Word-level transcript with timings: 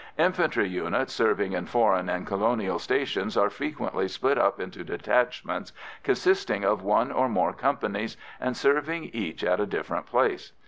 Infantry 0.17 0.67
units 0.67 1.13
serving 1.13 1.53
in 1.53 1.67
foreign 1.67 2.09
and 2.09 2.25
colonial 2.25 2.79
stations 2.79 3.37
are 3.37 3.51
frequently 3.51 4.07
split 4.07 4.35
up 4.35 4.59
into 4.59 4.83
detachments 4.83 5.73
consisting 6.01 6.63
of 6.63 6.81
one 6.81 7.11
or 7.11 7.29
more 7.29 7.53
companies, 7.53 8.17
and 8.39 8.57
serving 8.57 9.11
each 9.13 9.43
at 9.43 9.59
a 9.59 9.67
different 9.67 10.07
place. 10.07 10.53